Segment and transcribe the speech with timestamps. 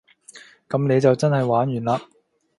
[0.67, 2.05] 噉你就真係玩完嘞